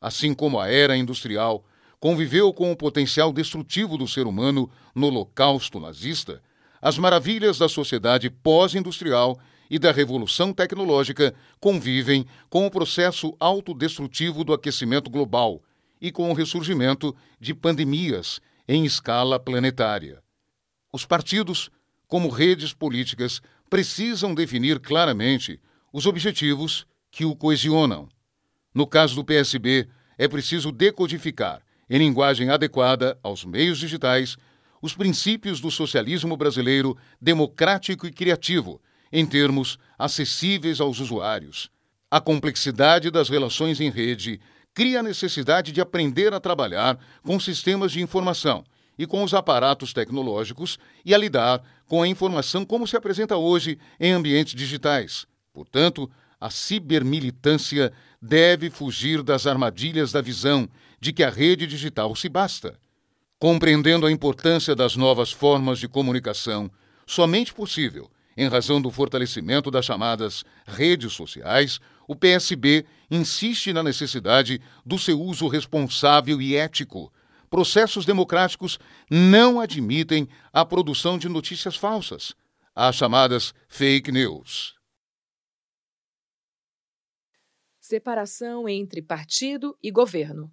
Assim 0.00 0.34
como 0.34 0.58
a 0.58 0.68
era 0.68 0.96
industrial 0.96 1.64
conviveu 2.00 2.52
com 2.52 2.72
o 2.72 2.76
potencial 2.76 3.32
destrutivo 3.32 3.96
do 3.96 4.08
ser 4.08 4.26
humano 4.26 4.70
no 4.94 5.06
Holocausto 5.06 5.78
nazista, 5.78 6.42
as 6.80 6.96
maravilhas 6.96 7.58
da 7.58 7.68
sociedade 7.68 8.30
pós-industrial 8.30 9.38
e 9.68 9.78
da 9.78 9.92
revolução 9.92 10.52
tecnológica 10.52 11.34
convivem 11.60 12.26
com 12.48 12.66
o 12.66 12.70
processo 12.70 13.36
autodestrutivo 13.38 14.42
do 14.42 14.52
aquecimento 14.52 15.10
global 15.10 15.62
e 16.00 16.10
com 16.10 16.30
o 16.30 16.34
ressurgimento 16.34 17.14
de 17.38 17.54
pandemias 17.54 18.40
em 18.72 18.84
escala 18.84 19.40
planetária. 19.40 20.22
Os 20.92 21.04
partidos, 21.04 21.72
como 22.06 22.28
redes 22.28 22.72
políticas, 22.72 23.42
precisam 23.68 24.32
definir 24.32 24.78
claramente 24.78 25.60
os 25.92 26.06
objetivos 26.06 26.86
que 27.10 27.24
o 27.24 27.34
coesionam. 27.34 28.08
No 28.72 28.86
caso 28.86 29.16
do 29.16 29.24
PSB, 29.24 29.88
é 30.16 30.28
preciso 30.28 30.70
decodificar, 30.70 31.62
em 31.88 31.98
linguagem 31.98 32.48
adequada 32.48 33.18
aos 33.24 33.44
meios 33.44 33.76
digitais, 33.76 34.36
os 34.80 34.94
princípios 34.94 35.60
do 35.60 35.68
socialismo 35.68 36.36
brasileiro 36.36 36.96
democrático 37.20 38.06
e 38.06 38.12
criativo, 38.12 38.80
em 39.10 39.26
termos 39.26 39.80
acessíveis 39.98 40.80
aos 40.80 41.00
usuários. 41.00 41.72
A 42.08 42.20
complexidade 42.20 43.10
das 43.10 43.28
relações 43.28 43.80
em 43.80 43.90
rede 43.90 44.40
cria 44.74 45.00
a 45.00 45.02
necessidade 45.02 45.72
de 45.72 45.80
aprender 45.80 46.32
a 46.32 46.40
trabalhar 46.40 46.98
com 47.22 47.38
sistemas 47.38 47.92
de 47.92 48.00
informação 48.00 48.64
e 48.98 49.06
com 49.06 49.22
os 49.22 49.32
aparatos 49.32 49.92
tecnológicos 49.92 50.78
e 51.04 51.14
a 51.14 51.18
lidar 51.18 51.62
com 51.86 52.02
a 52.02 52.08
informação 52.08 52.64
como 52.64 52.86
se 52.86 52.96
apresenta 52.96 53.36
hoje 53.36 53.78
em 53.98 54.12
ambientes 54.12 54.54
digitais. 54.54 55.26
Portanto, 55.52 56.10
a 56.40 56.50
cibermilitância 56.50 57.92
deve 58.20 58.70
fugir 58.70 59.22
das 59.22 59.46
armadilhas 59.46 60.12
da 60.12 60.20
visão 60.20 60.68
de 61.00 61.12
que 61.12 61.22
a 61.22 61.30
rede 61.30 61.66
digital 61.66 62.14
se 62.14 62.28
basta. 62.28 62.78
Compreendendo 63.38 64.06
a 64.06 64.12
importância 64.12 64.74
das 64.74 64.96
novas 64.96 65.32
formas 65.32 65.78
de 65.78 65.88
comunicação, 65.88 66.70
somente 67.06 67.54
possível 67.54 68.10
em 68.36 68.48
razão 68.48 68.80
do 68.80 68.90
fortalecimento 68.90 69.70
das 69.70 69.84
chamadas 69.84 70.44
redes 70.66 71.12
sociais, 71.12 71.80
o 72.10 72.16
PSB 72.16 72.84
insiste 73.08 73.72
na 73.72 73.84
necessidade 73.84 74.60
do 74.84 74.98
seu 74.98 75.20
uso 75.20 75.46
responsável 75.46 76.42
e 76.42 76.56
ético. 76.56 77.12
Processos 77.48 78.04
democráticos 78.04 78.80
não 79.08 79.60
admitem 79.60 80.28
a 80.52 80.66
produção 80.66 81.16
de 81.16 81.28
notícias 81.28 81.76
falsas, 81.76 82.34
as 82.74 82.96
chamadas 82.96 83.54
fake 83.68 84.10
news. 84.10 84.74
Separação 87.78 88.68
entre 88.68 89.00
partido 89.00 89.78
e 89.80 89.92
governo. 89.92 90.52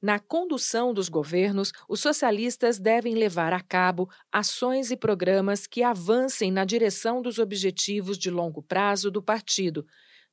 Na 0.00 0.18
condução 0.18 0.94
dos 0.94 1.10
governos, 1.10 1.72
os 1.86 2.00
socialistas 2.00 2.78
devem 2.78 3.14
levar 3.14 3.52
a 3.52 3.60
cabo 3.60 4.08
ações 4.32 4.90
e 4.90 4.96
programas 4.96 5.66
que 5.66 5.82
avancem 5.82 6.50
na 6.50 6.64
direção 6.64 7.20
dos 7.20 7.38
objetivos 7.38 8.16
de 8.16 8.30
longo 8.30 8.62
prazo 8.62 9.10
do 9.10 9.22
partido, 9.22 9.86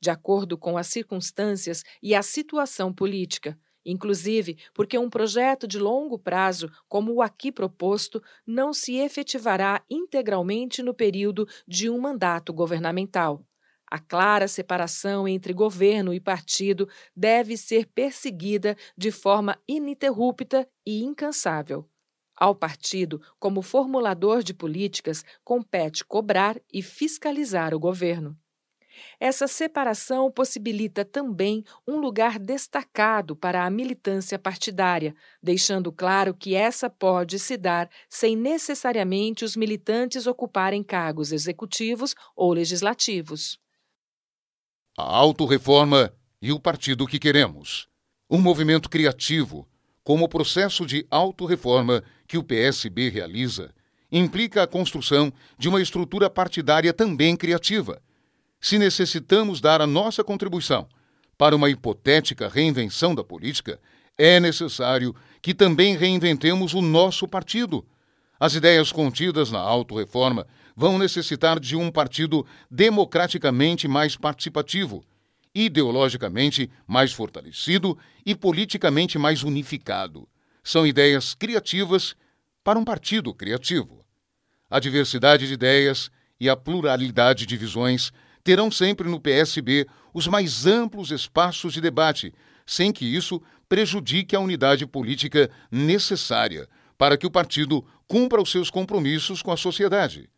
de 0.03 0.10
acordo 0.10 0.57
com 0.57 0.77
as 0.77 0.88
circunstâncias 0.88 1.81
e 2.01 2.13
a 2.13 2.22
situação 2.22 2.93
política, 2.93 3.57
inclusive 3.86 4.57
porque 4.74 4.98
um 4.98 5.10
projeto 5.10 5.65
de 5.65 5.79
longo 5.79 6.19
prazo, 6.19 6.69
como 6.89 7.13
o 7.13 7.22
aqui 7.22 7.53
proposto, 7.53 8.22
não 8.45 8.74
se 8.74 8.98
efetivará 8.98 9.81
integralmente 9.89 10.83
no 10.83 10.93
período 10.93 11.48
de 11.65 11.89
um 11.89 11.98
mandato 12.01 12.51
governamental. 12.51 13.45
A 13.89 13.98
clara 13.98 14.45
separação 14.45 15.25
entre 15.25 15.53
governo 15.53 16.13
e 16.13 16.19
partido 16.19 16.89
deve 17.15 17.55
ser 17.55 17.86
perseguida 17.86 18.75
de 18.98 19.10
forma 19.10 19.57
ininterrupta 19.65 20.67
e 20.86 21.01
incansável. 21.01 21.88
Ao 22.36 22.53
partido, 22.53 23.22
como 23.39 23.62
formulador 23.62 24.43
de 24.43 24.53
políticas, 24.53 25.24
compete 25.45 26.03
cobrar 26.03 26.60
e 26.74 26.81
fiscalizar 26.81 27.74
o 27.74 27.79
governo. 27.79 28.38
Essa 29.20 29.48
separação 29.48 30.32
possibilita 30.32 31.04
também 31.04 31.64
um 31.88 31.98
lugar 31.98 32.40
destacado 32.40 33.36
para 33.36 33.66
a 33.66 33.70
militância 33.70 34.38
partidária, 34.38 35.16
deixando 35.42 35.92
claro 35.92 36.34
que 36.34 36.56
essa 36.56 36.90
pode 36.90 37.40
se 37.40 37.58
dar 37.58 37.90
sem 38.10 38.36
necessariamente 38.36 39.46
os 39.46 39.56
militantes 39.56 40.28
ocuparem 40.28 40.84
cargos 40.84 41.32
executivos 41.32 42.16
ou 42.36 42.54
legislativos 42.54 43.62
a 44.98 45.04
autorreforma 45.04 46.14
e 46.42 46.52
o 46.52 46.60
partido 46.60 47.08
que 47.08 47.18
queremos. 47.18 47.88
Um 48.30 48.40
movimento 48.40 48.90
criativo, 48.90 49.68
como 50.04 50.26
o 50.26 50.30
processo 50.30 50.86
de 50.86 51.06
autorreforma 51.10 52.04
que 52.28 52.38
o 52.38 52.44
PSB 52.44 53.10
realiza, 53.10 53.74
implica 54.12 54.62
a 54.62 54.68
construção 54.68 55.34
de 55.58 55.68
uma 55.68 55.82
estrutura 55.82 56.30
partidária 56.30 56.94
também 56.94 57.36
criativa. 57.36 58.02
Se 58.63 58.79
necessitamos 58.79 59.60
dar 59.60 59.82
a 59.82 59.86
nossa 59.86 60.24
contribuição 60.24 60.88
para 61.38 61.53
uma 61.53 61.70
hipotética 61.70 62.48
reinvenção 62.48 63.13
da 63.13 63.22
política, 63.22 63.77
é 64.17 64.39
necessário 64.39 65.13
que 65.41 65.53
também 65.53 65.98
reinventemos 65.98 66.74
o 66.74 66.82
nosso 66.82 67.27
partido. 67.27 67.86
As 68.39 68.55
ideias 68.55 68.89
contidas 68.89 69.51
na 69.51 69.60
autorreforma 69.60 70.48
vão 70.77 70.98
necessitar 70.98 71.60
de 71.60 71.75
um 71.75 71.91
partido 71.91 72.46
democraticamente 72.72 73.86
mais 73.86 74.15
participativo, 74.15 75.03
ideologicamente 75.53 76.72
mais 76.88 77.12
fortalecido 77.12 77.98
e 78.25 78.34
politicamente 78.34 79.20
mais 79.20 79.43
unificado. 79.43 80.25
São 80.63 80.88
ideias 80.88 81.34
criativas 81.34 82.15
para 82.63 82.79
um 82.79 82.86
partido 82.86 83.34
criativo. 83.34 84.05
A 84.70 84.79
diversidade 84.79 85.48
de 85.48 85.53
ideias 85.53 86.10
e 86.39 86.48
a 86.48 86.55
pluralidade 86.55 87.46
de 87.46 87.58
visões 87.58 88.13
terão 88.44 88.70
sempre 88.70 89.10
no 89.10 89.20
PSB 89.20 89.88
os 90.14 90.28
mais 90.28 90.66
amplos 90.66 91.12
espaços 91.12 91.74
de 91.74 91.82
debate, 91.82 92.34
sem 92.66 92.92
que 92.92 93.06
isso 93.06 93.42
prejudique 93.68 94.36
a 94.36 94.40
unidade 94.40 94.86
política 94.86 95.50
necessária 95.72 96.68
para 96.98 97.18
que 97.18 97.26
o 97.26 97.32
partido 97.32 97.84
cumpra 98.08 98.42
os 98.42 98.52
seus 98.52 98.70
compromissos 98.70 99.42
com 99.42 99.52
a 99.52 99.58
sociedade. 99.58 100.30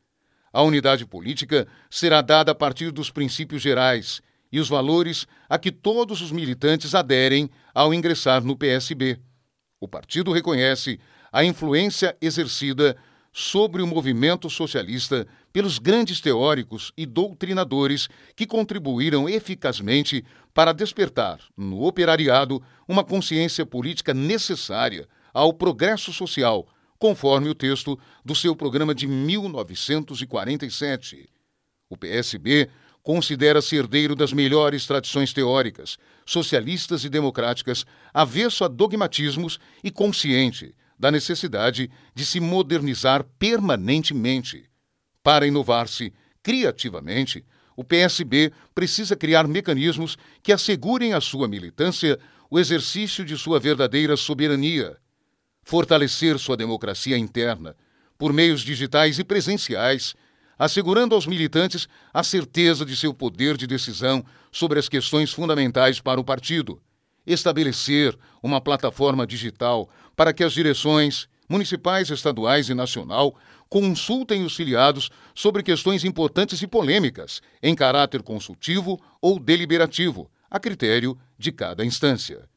A 0.54 0.62
unidade 0.62 1.06
política 1.06 1.68
será 1.90 2.22
dada 2.22 2.54
a 2.54 2.56
partir 2.56 2.92
dos 2.92 3.12
princípios 3.12 3.62
gerais 3.62 4.22
e 4.52 4.60
os 4.60 4.70
valores 4.70 5.28
a 5.50 5.60
que 5.60 5.72
todos 5.72 6.22
os 6.22 6.32
militantes 6.32 6.96
aderem 6.96 7.50
ao 7.74 7.94
ingressar 7.94 8.42
no 8.44 8.56
PSB. 8.56 9.20
O 9.82 9.88
partido 9.88 10.32
reconhece 10.32 11.00
a 11.32 11.44
influência 11.44 12.16
exercida 12.22 12.96
sobre 13.38 13.82
o 13.82 13.88
movimento 13.88 14.50
socialista 14.50 15.28
pelos 15.52 15.78
grandes 15.78 16.22
teóricos 16.22 16.94
e 16.96 17.06
doutrinadores 17.06 18.08
que 18.34 18.48
contribuíram 18.48 19.28
eficazmente 19.28 20.24
para 20.54 20.72
despertar 20.72 21.42
no 21.58 21.84
operariado 21.84 22.64
uma 22.88 23.04
consciência 23.04 23.66
política 23.66 24.14
necessária 24.14 25.06
ao 25.34 25.52
progresso 25.52 26.14
social, 26.14 26.66
conforme 26.98 27.50
o 27.50 27.54
texto 27.54 28.00
do 28.24 28.34
seu 28.34 28.56
programa 28.56 28.96
de 28.96 29.06
1947. 29.06 31.28
O 31.90 31.98
PSB 31.98 32.70
considera-se 33.04 33.76
herdeiro 33.76 34.16
das 34.16 34.32
melhores 34.32 34.88
tradições 34.88 35.34
teóricas, 35.34 35.98
socialistas 36.26 37.04
e 37.04 37.10
democráticas, 37.10 37.86
avesso 38.14 38.64
a 38.64 38.70
dogmatismos 38.70 39.60
e 39.84 39.92
consciente 39.92 40.74
da 40.98 41.12
necessidade 41.12 41.90
de 42.14 42.26
se 42.26 42.40
modernizar 42.40 43.24
permanentemente. 43.38 44.70
Para 45.22 45.48
inovar-se 45.48 46.14
criativamente, 46.42 47.44
o 47.76 47.84
PSB 47.84 48.52
precisa 48.74 49.16
criar 49.16 49.48
mecanismos 49.48 50.18
que 50.42 50.54
assegurem 50.54 51.14
à 51.14 51.20
sua 51.20 51.48
militância 51.48 52.18
o 52.50 52.60
exercício 52.60 53.26
de 53.26 53.38
sua 53.38 53.60
verdadeira 53.60 54.16
soberania, 54.16 54.98
fortalecer 55.64 56.38
sua 56.40 56.56
democracia 56.56 57.18
interna 57.18 57.76
por 58.18 58.32
meios 58.32 58.62
digitais 58.62 59.20
e 59.20 59.24
presenciais, 59.24 60.16
assegurando 60.58 61.16
aos 61.16 61.28
militantes 61.28 61.88
a 62.14 62.24
certeza 62.24 62.86
de 62.86 62.96
seu 62.96 63.14
poder 63.14 63.58
de 63.58 63.68
decisão 63.68 64.24
sobre 64.52 64.80
as 64.80 64.88
questões 64.88 65.34
fundamentais 65.34 66.00
para 66.00 66.20
o 66.20 66.24
partido, 66.24 66.82
estabelecer 67.26 68.18
uma 68.42 68.62
plataforma 68.62 69.26
digital 69.26 69.90
para 70.16 70.34
que 70.34 70.44
as 70.44 70.54
direções 70.54 71.28
municipais, 71.48 72.10
estaduais 72.10 72.70
e 72.70 72.74
nacional 72.74 73.36
consultem 73.70 74.44
os 74.44 74.56
filiados 74.56 75.10
sobre 75.34 75.64
questões 75.64 76.04
importantes 76.04 76.62
e 76.62 76.68
polêmicas, 76.68 77.42
em 77.62 77.76
caráter 77.76 78.22
consultivo 78.22 79.00
ou 79.22 79.40
deliberativo, 79.40 80.30
a 80.50 80.60
critério 80.60 81.18
de 81.38 81.52
cada 81.52 81.84
instância. 81.84 82.48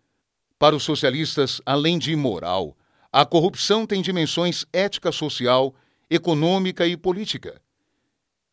Para 0.58 0.76
os 0.76 0.82
socialistas, 0.82 1.60
além 1.64 1.98
de 1.98 2.12
imoral, 2.12 2.76
a 3.12 3.24
corrupção 3.24 3.86
tem 3.86 4.02
dimensões 4.02 4.66
ética 4.72 5.10
social, 5.10 5.74
econômica 6.10 6.86
e 6.86 6.96
política. 6.96 7.60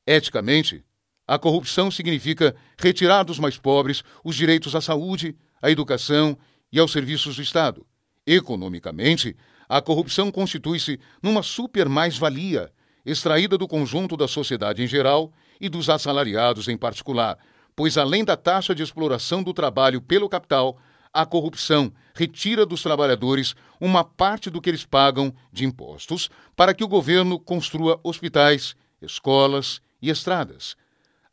Eticamente, 0.07 0.83
a 1.27 1.39
corrupção 1.39 1.89
significa 1.89 2.55
retirar 2.77 3.23
dos 3.23 3.39
mais 3.39 3.57
pobres 3.57 4.03
os 4.23 4.35
direitos 4.35 4.75
à 4.75 4.81
saúde, 4.81 5.35
à 5.65 5.71
educação 5.71 6.37
e 6.71 6.79
aos 6.79 6.91
serviços 6.91 7.37
do 7.37 7.41
Estado. 7.41 7.83
Economicamente, 8.25 9.35
a 9.67 9.81
corrupção 9.81 10.31
constitui-se 10.31 10.99
numa 11.23 11.41
super 11.41 11.89
mais-valia, 11.89 12.71
extraída 13.03 13.57
do 13.57 13.67
conjunto 13.67 14.15
da 14.15 14.27
sociedade 14.27 14.83
em 14.83 14.87
geral 14.87 15.33
e 15.59 15.67
dos 15.67 15.89
assalariados 15.89 16.67
em 16.67 16.77
particular, 16.77 17.39
pois 17.75 17.97
além 17.97 18.23
da 18.23 18.37
taxa 18.37 18.75
de 18.75 18.83
exploração 18.83 19.41
do 19.41 19.53
trabalho 19.53 19.99
pelo 19.99 20.29
capital, 20.29 20.77
a 21.11 21.25
corrupção 21.25 21.91
retira 22.13 22.63
dos 22.63 22.83
trabalhadores 22.83 23.55
uma 23.81 24.03
parte 24.03 24.51
do 24.51 24.61
que 24.61 24.69
eles 24.69 24.85
pagam 24.85 25.33
de 25.51 25.65
impostos 25.65 26.29
para 26.55 26.75
que 26.75 26.83
o 26.83 26.87
governo 26.87 27.39
construa 27.39 27.99
hospitais, 28.03 28.75
escolas 29.01 29.81
e 29.99 30.11
estradas. 30.11 30.75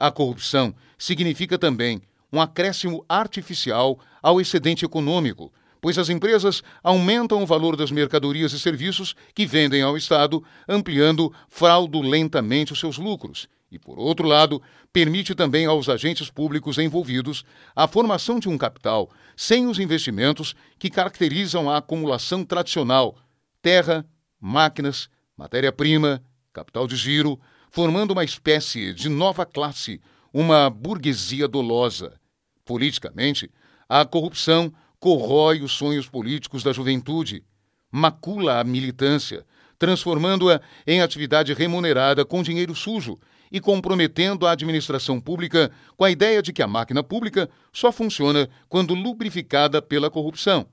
A 0.01 0.11
corrupção 0.11 0.75
significa 0.97 1.59
também 1.59 2.01
um 2.33 2.41
acréscimo 2.41 3.05
artificial 3.09 3.99
ao 4.23 4.41
excedente 4.41 4.85
econômico, 4.85 5.53
pois 5.81 5.99
as 5.99 6.09
empresas 6.09 6.63
aumentam 6.83 7.43
o 7.43 7.47
valor 7.47 7.77
das 7.77 7.91
mercadorias 7.91 8.53
e 8.53 8.61
serviços 8.61 9.17
que 9.35 9.45
vendem 9.45 9.83
ao 9.83 9.97
Estado, 9.97 10.43
ampliando 10.69 11.35
fraudulentamente 11.49 12.73
os 12.73 12.79
seus 12.79 12.99
lucros. 12.99 13.49
E, 13.71 13.79
por 13.79 13.99
outro 13.99 14.29
lado, 14.29 14.63
permite 14.93 15.35
também 15.35 15.67
aos 15.67 15.89
agentes 15.89 16.31
públicos 16.31 16.79
envolvidos 16.79 17.43
a 17.75 17.89
formação 17.89 18.39
de 18.39 18.49
um 18.49 18.57
capital 18.57 19.11
sem 19.35 19.67
os 19.67 19.79
investimentos 19.79 20.55
que 20.79 20.91
caracterizam 20.91 21.69
a 21.69 21.79
acumulação 21.79 22.45
tradicional: 22.45 23.17
terra, 23.61 24.07
máquinas, 24.39 25.09
matéria-prima, 25.37 26.23
capital 26.53 26.87
de 26.87 26.97
giro, 26.97 27.41
formando 27.71 28.13
uma 28.13 28.25
espécie 28.25 28.93
de 28.93 29.09
nova 29.09 29.47
classe, 29.47 30.01
uma 30.33 30.69
burguesia 30.69 31.49
dolosa. 31.49 32.21
Politicamente, 32.65 33.51
a 33.95 34.07
corrupção 34.07 34.73
corrói 34.99 35.61
os 35.61 35.73
sonhos 35.73 36.09
políticos 36.09 36.63
da 36.63 36.73
juventude, 36.73 37.45
macula 37.91 38.59
a 38.59 38.65
militância, 38.65 39.45
transformando-a 39.79 40.63
em 40.87 41.03
atividade 41.03 41.53
remunerada 41.53 42.25
com 42.25 42.43
dinheiro 42.43 42.75
sujo 42.75 43.21
e 43.51 43.61
comprometendo 43.61 44.47
a 44.47 44.53
administração 44.53 45.21
pública 45.21 45.71
com 45.95 46.05
a 46.05 46.11
ideia 46.11 46.41
de 46.41 46.55
que 46.55 46.63
a 46.63 46.67
máquina 46.67 47.03
pública 47.03 47.51
só 47.71 47.93
funciona 47.93 48.49
quando 48.67 48.95
lubrificada 48.95 49.83
pela 49.83 50.11
corrupção. 50.11 50.67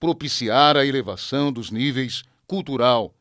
Propiciar 0.00 0.78
a 0.78 0.86
elevação 0.86 1.52
dos 1.52 1.70
níveis 1.70 2.22
cultural, 2.46 3.14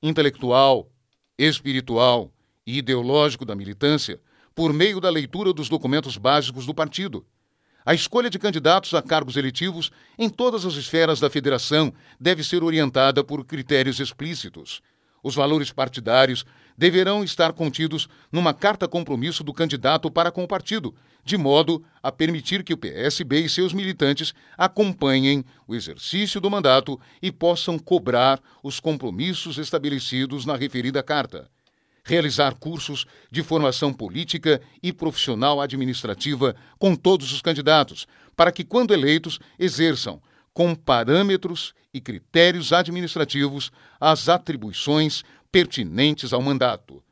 intelectual, 0.00 0.88
espiritual 1.36 2.32
e 2.64 2.78
ideológico 2.78 3.44
da 3.44 3.56
militância 3.56 4.20
por 4.54 4.72
meio 4.72 5.00
da 5.00 5.10
leitura 5.10 5.52
dos 5.52 5.68
documentos 5.68 6.16
básicos 6.16 6.64
do 6.64 6.72
partido 6.72 7.26
a 7.88 7.94
escolha 7.94 8.28
de 8.28 8.38
candidatos 8.38 8.92
a 8.92 9.00
cargos 9.00 9.38
eletivos 9.38 9.90
em 10.18 10.28
todas 10.28 10.66
as 10.66 10.74
esferas 10.74 11.20
da 11.20 11.30
federação 11.30 11.90
deve 12.20 12.44
ser 12.44 12.62
orientada 12.62 13.24
por 13.24 13.42
critérios 13.46 13.98
explícitos. 13.98 14.82
Os 15.22 15.34
valores 15.34 15.72
partidários 15.72 16.44
deverão 16.76 17.24
estar 17.24 17.50
contidos 17.54 18.06
numa 18.30 18.52
carta 18.52 18.86
compromisso 18.86 19.42
do 19.42 19.54
candidato 19.54 20.10
para 20.10 20.30
com 20.30 20.44
o 20.44 20.46
partido, 20.46 20.94
de 21.24 21.38
modo 21.38 21.82
a 22.02 22.12
permitir 22.12 22.62
que 22.62 22.74
o 22.74 22.76
PSB 22.76 23.40
e 23.40 23.48
seus 23.48 23.72
militantes 23.72 24.34
acompanhem 24.58 25.42
o 25.66 25.74
exercício 25.74 26.42
do 26.42 26.50
mandato 26.50 27.00
e 27.22 27.32
possam 27.32 27.78
cobrar 27.78 28.38
os 28.62 28.78
compromissos 28.78 29.56
estabelecidos 29.56 30.44
na 30.44 30.56
referida 30.56 31.02
carta 31.02 31.48
realizar 32.04 32.54
cursos 32.54 33.06
de 33.30 33.42
formação 33.42 33.92
política 33.92 34.60
e 34.82 34.92
profissional 34.92 35.60
administrativa 35.60 36.54
com 36.78 36.94
todos 36.94 37.32
os 37.32 37.42
candidatos, 37.42 38.06
para 38.36 38.52
que, 38.52 38.64
quando 38.64 38.94
eleitos, 38.94 39.38
exerçam, 39.58 40.20
com 40.52 40.74
parâmetros 40.74 41.74
e 41.92 42.00
critérios 42.00 42.72
administrativos, 42.72 43.70
as 44.00 44.28
atribuições 44.28 45.22
pertinentes 45.52 46.32
ao 46.32 46.42
mandato. 46.42 47.02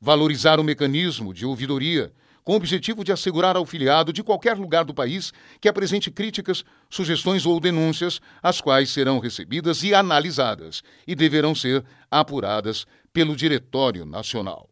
Valorizar 0.00 0.60
o 0.60 0.64
mecanismo 0.64 1.32
de 1.32 1.44
ouvidoria, 1.44 2.12
com 2.48 2.54
o 2.54 2.56
objetivo 2.56 3.04
de 3.04 3.12
assegurar 3.12 3.56
ao 3.56 3.66
filiado 3.66 4.10
de 4.10 4.22
qualquer 4.22 4.56
lugar 4.56 4.82
do 4.82 4.94
país 4.94 5.34
que 5.60 5.68
apresente 5.68 6.10
críticas, 6.10 6.64
sugestões 6.88 7.44
ou 7.44 7.60
denúncias, 7.60 8.22
as 8.42 8.58
quais 8.58 8.88
serão 8.88 9.18
recebidas 9.18 9.82
e 9.82 9.94
analisadas 9.94 10.82
e 11.06 11.14
deverão 11.14 11.54
ser 11.54 11.84
apuradas 12.10 12.86
pelo 13.18 13.34
Diretório 13.34 14.04
Nacional. 14.04 14.70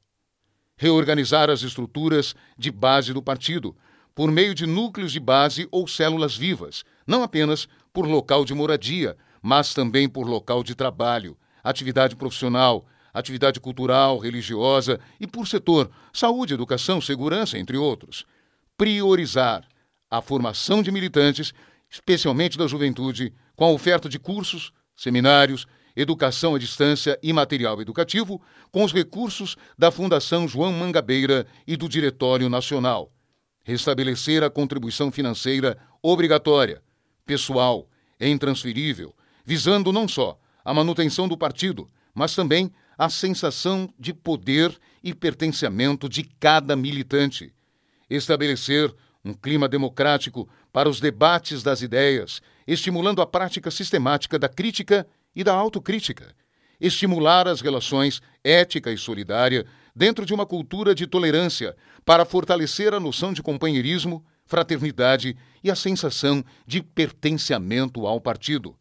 Reorganizar 0.76 1.50
as 1.50 1.64
estruturas 1.64 2.32
de 2.56 2.70
base 2.70 3.12
do 3.12 3.20
partido, 3.20 3.76
por 4.14 4.30
meio 4.30 4.54
de 4.54 4.66
núcleos 4.66 5.10
de 5.10 5.18
base 5.18 5.66
ou 5.68 5.88
células 5.88 6.36
vivas, 6.36 6.84
não 7.04 7.24
apenas 7.24 7.66
por 7.92 8.06
local 8.06 8.44
de 8.44 8.54
moradia, 8.54 9.16
mas 9.42 9.74
também 9.74 10.08
por 10.08 10.28
local 10.28 10.62
de 10.62 10.76
trabalho, 10.76 11.36
atividade 11.64 12.14
profissional, 12.14 12.86
atividade 13.12 13.58
cultural, 13.58 14.16
religiosa 14.16 15.00
e 15.18 15.26
por 15.26 15.48
setor, 15.48 15.90
saúde, 16.12 16.54
educação, 16.54 17.00
segurança, 17.00 17.58
entre 17.58 17.76
outros. 17.76 18.24
Priorizar 18.78 19.66
a 20.08 20.22
formação 20.22 20.84
de 20.84 20.92
militantes, 20.92 21.52
especialmente 21.90 22.56
da 22.56 22.68
juventude, 22.68 23.34
com 23.56 23.64
a 23.64 23.72
oferta 23.72 24.08
de 24.08 24.20
cursos, 24.20 24.72
seminários 24.94 25.66
educação 25.96 26.54
à 26.54 26.58
distância 26.58 27.18
e 27.22 27.32
material 27.32 27.80
educativo, 27.80 28.40
com 28.70 28.84
os 28.84 28.92
recursos 28.92 29.56
da 29.78 29.90
Fundação 29.90 30.46
João 30.46 30.72
Mangabeira 30.72 31.46
e 31.66 31.76
do 31.76 31.88
Diretório 31.88 32.48
Nacional. 32.48 33.10
Restabelecer 33.64 34.44
a 34.44 34.50
contribuição 34.50 35.10
financeira 35.10 35.78
obrigatória, 36.02 36.82
pessoal, 37.24 37.88
e 38.20 38.28
intransferível, 38.28 39.14
visando 39.44 39.92
não 39.92 40.06
só 40.06 40.38
a 40.64 40.74
manutenção 40.74 41.26
do 41.26 41.36
partido, 41.36 41.88
mas 42.14 42.34
também 42.34 42.72
a 42.98 43.08
sensação 43.08 43.92
de 43.98 44.12
poder 44.12 44.76
e 45.02 45.14
pertencimento 45.14 46.08
de 46.08 46.24
cada 46.24 46.74
militante. 46.74 47.52
Estabelecer 48.08 48.94
um 49.24 49.34
clima 49.34 49.68
democrático 49.68 50.48
para 50.72 50.88
os 50.88 51.00
debates 51.00 51.62
das 51.62 51.82
ideias, 51.82 52.40
estimulando 52.66 53.20
a 53.20 53.26
prática 53.26 53.70
sistemática 53.70 54.38
da 54.38 54.48
crítica 54.48 55.06
e 55.36 55.44
da 55.44 55.52
autocrítica, 55.52 56.34
estimular 56.80 57.46
as 57.46 57.60
relações 57.60 58.22
ética 58.42 58.90
e 58.90 58.96
solidária 58.96 59.66
dentro 59.94 60.24
de 60.24 60.32
uma 60.32 60.46
cultura 60.46 60.94
de 60.94 61.06
tolerância 61.06 61.76
para 62.04 62.24
fortalecer 62.24 62.94
a 62.94 63.00
noção 63.00 63.32
de 63.32 63.42
companheirismo, 63.42 64.24
fraternidade 64.46 65.36
e 65.62 65.70
a 65.70 65.74
sensação 65.74 66.42
de 66.66 66.82
pertencimento 66.82 68.06
ao 68.06 68.20
partido. 68.20 68.74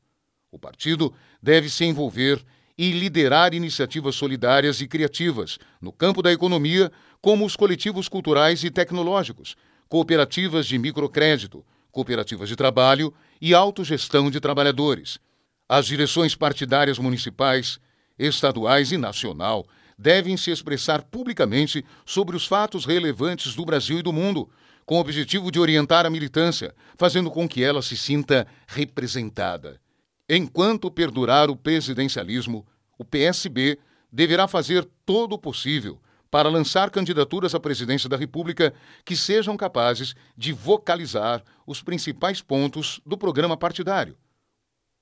O 0.52 0.58
partido 0.58 1.14
deve 1.42 1.70
se 1.70 1.84
envolver 1.84 2.42
e 2.78 2.92
liderar 2.92 3.54
iniciativas 3.54 4.16
solidárias 4.16 4.82
e 4.82 4.88
criativas 4.88 5.58
no 5.82 5.92
campo 5.92 6.22
da 6.22 6.32
economia, 6.32 6.92
como 7.22 7.46
os 7.46 7.56
coletivos 7.56 8.08
culturais 8.08 8.64
e 8.64 8.70
tecnológicos, 8.70 9.56
cooperativas 9.88 10.66
de 10.66 10.78
microcrédito, 10.78 11.66
cooperativas 11.92 12.50
de 12.50 12.56
trabalho 12.56 13.14
e 13.42 13.54
autogestão 13.54 14.30
de 14.30 14.40
trabalhadores. 14.40 15.20
As 15.68 15.88
direções 15.88 16.36
partidárias 16.36 17.00
municipais, 17.00 17.80
estaduais 18.20 18.92
e 18.92 18.98
nacional 18.98 19.68
devem 19.98 20.38
se 20.38 20.52
expressar 20.52 21.02
publicamente 21.04 21.84
sobre 22.06 22.36
os 22.36 22.46
fatos 22.46 22.86
relevantes 22.86 23.56
do 23.56 23.66
Brasil 23.66 24.00
e 24.00 24.04
do 24.04 24.14
mundo, 24.14 24.50
com 24.86 24.98
o 24.98 25.00
objetivo 25.00 25.50
de 25.50 25.60
orientar 25.60 26.06
a 26.06 26.10
militância, 26.10 26.76
fazendo 26.98 27.32
com 27.32 27.48
que 27.48 27.64
ela 27.64 27.82
se 27.82 27.98
sinta 27.98 28.46
representada. 28.68 29.82
Enquanto 30.30 30.92
perdurar 30.92 31.50
o 31.50 31.56
presidencialismo, 31.56 32.66
o 32.98 33.04
PSB 33.04 33.80
deverá 34.12 34.48
fazer 34.48 34.88
todo 35.06 35.34
o 35.34 35.40
possível 35.40 36.00
para 36.30 36.50
lançar 36.50 36.92
candidaturas 36.92 37.56
à 37.56 37.60
presidência 37.60 38.08
da 38.08 38.18
República 38.18 38.74
que 39.04 39.16
sejam 39.16 39.58
capazes 39.58 40.14
de 40.38 40.54
vocalizar 40.54 41.44
os 41.66 41.82
principais 41.82 42.42
pontos 42.42 43.02
do 43.06 43.18
programa 43.18 43.58
partidário. 43.58 44.16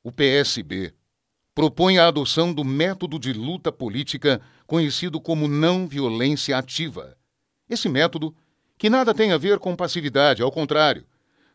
O 0.04 0.12
PSB 0.12 0.94
propõe 1.56 1.98
a 1.98 2.08
adoção 2.08 2.54
do 2.54 2.66
método 2.66 3.18
de 3.18 3.32
luta 3.32 3.72
política 3.72 4.42
conhecido 4.68 5.22
como 5.22 5.48
não 5.48 5.88
violência 5.88 6.58
ativa. 6.58 7.16
Esse 7.70 7.88
método, 7.88 8.36
que 8.78 8.89
nada 8.89 9.13
tem 9.13 9.32
a 9.32 9.38
ver 9.38 9.60
com 9.60 9.76
passividade, 9.78 10.42
ao 10.42 10.52
contrário, 10.52 11.06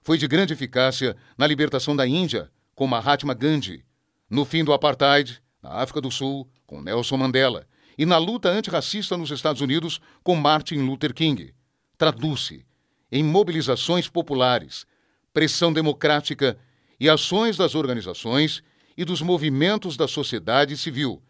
foi 0.00 0.16
de 0.16 0.26
grande 0.26 0.54
eficácia 0.54 1.14
na 1.36 1.46
libertação 1.46 1.94
da 1.94 2.06
Índia 2.06 2.50
com 2.74 2.86
Mahatma 2.86 3.34
Gandhi, 3.34 3.84
no 4.30 4.46
fim 4.46 4.64
do 4.64 4.72
apartheid, 4.72 5.42
na 5.62 5.70
África 5.74 6.00
do 6.00 6.10
Sul, 6.10 6.48
com 6.66 6.80
Nelson 6.80 7.18
Mandela, 7.18 7.66
e 7.98 8.06
na 8.06 8.16
luta 8.16 8.48
antirracista 8.48 9.14
nos 9.14 9.30
Estados 9.30 9.60
Unidos, 9.60 10.00
com 10.22 10.34
Martin 10.36 10.76
Luther 10.76 11.12
King. 11.12 11.52
Traduz-se 11.98 12.64
em 13.12 13.22
mobilizações 13.22 14.08
populares, 14.08 14.86
pressão 15.34 15.70
democrática 15.70 16.56
e 16.98 17.08
ações 17.08 17.56
das 17.56 17.74
organizações 17.74 18.62
e 18.96 19.04
dos 19.04 19.22
movimentos 19.22 19.96
da 19.96 20.08
sociedade 20.08 20.76
civil, 20.76 21.22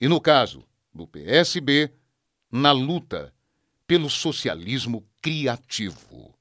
e 0.00 0.06
no 0.06 0.20
caso 0.20 0.64
do 0.92 1.06
PSB, 1.06 1.90
na 2.50 2.72
luta 2.72 3.32
pelo 3.86 4.10
socialismo 4.10 5.06
criativo. 5.20 6.34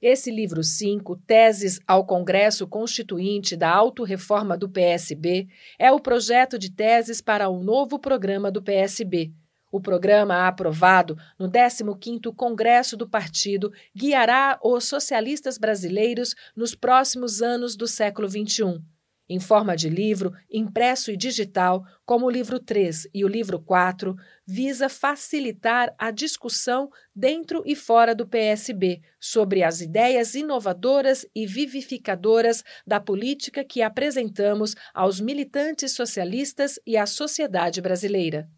Esse 0.00 0.30
livro 0.30 0.62
5, 0.62 1.16
Teses 1.26 1.80
ao 1.86 2.04
Congresso 2.04 2.66
Constituinte 2.66 3.56
da 3.56 3.74
Autorreforma 3.74 4.56
do 4.56 4.68
PSB, 4.68 5.48
é 5.78 5.90
o 5.90 5.98
projeto 5.98 6.58
de 6.58 6.70
teses 6.70 7.20
para 7.20 7.48
o 7.48 7.62
novo 7.62 7.98
programa 7.98 8.50
do 8.50 8.62
PSB. 8.62 9.32
O 9.70 9.80
programa 9.80 10.46
aprovado 10.46 11.16
no 11.38 11.50
15º 11.50 12.34
Congresso 12.34 12.96
do 12.96 13.08
Partido 13.08 13.72
guiará 13.94 14.58
os 14.62 14.84
socialistas 14.84 15.58
brasileiros 15.58 16.34
nos 16.54 16.74
próximos 16.74 17.42
anos 17.42 17.76
do 17.76 17.86
século 17.86 18.28
XXI 18.28 18.82
em 19.28 19.40
forma 19.40 19.76
de 19.76 19.88
livro, 19.88 20.32
impresso 20.50 21.10
e 21.10 21.16
digital, 21.16 21.84
como 22.04 22.26
o 22.26 22.30
livro 22.30 22.60
3 22.60 23.08
e 23.12 23.24
o 23.24 23.28
livro 23.28 23.58
4, 23.60 24.14
visa 24.46 24.88
facilitar 24.88 25.92
a 25.98 26.10
discussão 26.10 26.88
dentro 27.14 27.62
e 27.66 27.74
fora 27.74 28.14
do 28.14 28.26
PSB 28.26 29.00
sobre 29.18 29.64
as 29.64 29.80
ideias 29.80 30.34
inovadoras 30.34 31.26
e 31.34 31.46
vivificadoras 31.46 32.62
da 32.86 33.00
política 33.00 33.64
que 33.64 33.82
apresentamos 33.82 34.74
aos 34.94 35.20
militantes 35.20 35.92
socialistas 35.92 36.78
e 36.86 36.96
à 36.96 37.06
sociedade 37.06 37.80
brasileira. 37.80 38.48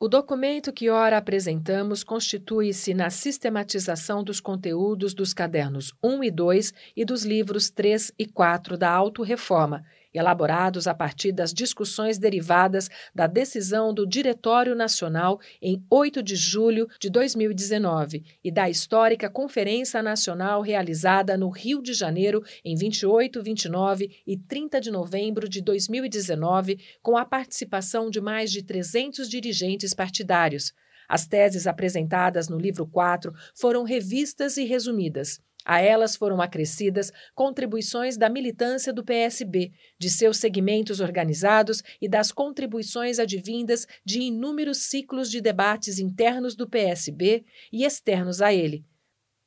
O 0.00 0.06
documento 0.06 0.72
que 0.72 0.88
ora 0.88 1.18
apresentamos 1.18 2.04
constitui-se 2.04 2.94
na 2.94 3.10
sistematização 3.10 4.22
dos 4.22 4.38
conteúdos 4.38 5.12
dos 5.12 5.34
cadernos 5.34 5.92
1 6.00 6.22
e 6.22 6.30
2 6.30 6.74
e 6.94 7.04
dos 7.04 7.24
livros 7.24 7.68
3 7.68 8.12
e 8.16 8.24
4 8.24 8.78
da 8.78 8.88
Auto-Reforma, 8.92 9.84
elaborados 10.12 10.86
a 10.86 10.94
partir 10.94 11.32
das 11.32 11.52
discussões 11.52 12.18
derivadas 12.18 12.88
da 13.14 13.26
decisão 13.26 13.92
do 13.92 14.06
Diretório 14.06 14.74
Nacional 14.74 15.40
em 15.60 15.84
8 15.90 16.22
de 16.22 16.36
julho 16.36 16.88
de 17.00 17.10
2019 17.10 18.24
e 18.42 18.50
da 18.50 18.68
histórica 18.68 19.30
Conferência 19.30 20.02
Nacional 20.02 20.62
realizada 20.62 21.36
no 21.36 21.48
Rio 21.48 21.82
de 21.82 21.92
Janeiro 21.92 22.42
em 22.64 22.76
28, 22.76 23.42
29 23.42 24.10
e 24.26 24.36
30 24.36 24.80
de 24.80 24.90
novembro 24.90 25.48
de 25.48 25.60
2019, 25.60 26.78
com 27.02 27.16
a 27.16 27.24
participação 27.24 28.10
de 28.10 28.20
mais 28.20 28.50
de 28.50 28.62
300 28.62 29.28
dirigentes 29.28 29.94
partidários. 29.94 30.72
As 31.08 31.26
teses 31.26 31.66
apresentadas 31.66 32.48
no 32.48 32.58
livro 32.58 32.86
4 32.86 33.32
foram 33.54 33.82
revistas 33.82 34.58
e 34.58 34.64
resumidas. 34.64 35.40
A 35.64 35.80
elas 35.80 36.16
foram 36.16 36.40
acrescidas 36.40 37.12
contribuições 37.34 38.16
da 38.16 38.28
militância 38.28 38.92
do 38.92 39.04
PSB, 39.04 39.70
de 39.98 40.08
seus 40.08 40.38
segmentos 40.38 41.00
organizados 41.00 41.82
e 42.00 42.08
das 42.08 42.32
contribuições 42.32 43.18
advindas 43.18 43.86
de 44.04 44.20
inúmeros 44.20 44.84
ciclos 44.84 45.30
de 45.30 45.40
debates 45.40 45.98
internos 45.98 46.56
do 46.56 46.68
PSB 46.68 47.44
e 47.72 47.84
externos 47.84 48.40
a 48.40 48.52
ele. 48.52 48.84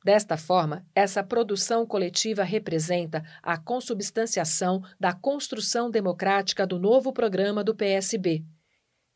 Desta 0.03 0.35
forma, 0.35 0.83
essa 0.95 1.23
produção 1.23 1.85
coletiva 1.85 2.43
representa 2.43 3.23
a 3.41 3.55
consubstanciação 3.55 4.81
da 4.99 5.13
construção 5.13 5.91
democrática 5.91 6.65
do 6.65 6.79
novo 6.79 7.13
programa 7.13 7.63
do 7.63 7.75
PSB. 7.75 8.43